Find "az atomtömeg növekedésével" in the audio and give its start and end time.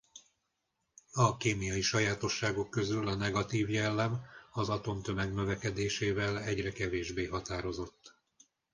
4.51-6.39